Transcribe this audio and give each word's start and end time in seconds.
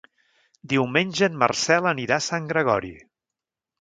Diumenge 0.71 1.29
en 1.31 1.37
Marcel 1.43 1.91
anirà 1.93 2.17
a 2.21 2.27
Sant 2.31 2.49
Gregori. 2.53 2.93